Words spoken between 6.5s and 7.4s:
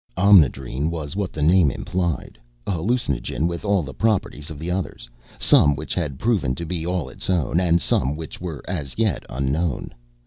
to be all its